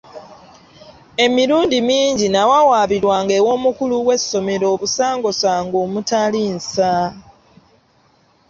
Emirundi 1.25 1.77
mingi 1.89 2.25
nnawawaabirwanga 2.29 3.33
ew'omukulu 3.39 3.95
w'essomero 4.07 4.65
obusangosango 4.75 5.77
omutali 5.85 6.41
nsa. 6.57 6.93